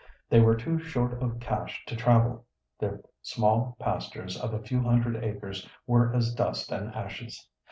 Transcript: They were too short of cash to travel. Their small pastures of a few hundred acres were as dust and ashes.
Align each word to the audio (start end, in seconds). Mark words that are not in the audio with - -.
They 0.31 0.39
were 0.39 0.55
too 0.55 0.79
short 0.79 1.21
of 1.21 1.39
cash 1.39 1.85
to 1.85 1.95
travel. 1.95 2.47
Their 2.79 3.01
small 3.21 3.75
pastures 3.77 4.35
of 4.35 4.51
a 4.51 4.63
few 4.63 4.81
hundred 4.81 5.23
acres 5.23 5.69
were 5.85 6.11
as 6.11 6.33
dust 6.33 6.71
and 6.71 6.89
ashes. 6.95 7.47